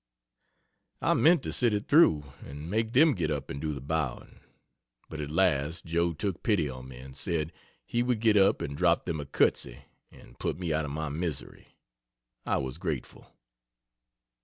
[0.99, 4.39] I meant to sit it through and make them get up and do the bowing;
[5.09, 7.53] but at last Joe took pity on me and said
[7.85, 11.09] he would get up and drop them a curtsy and put me out of my
[11.09, 11.77] misery.
[12.47, 13.27] I was grateful.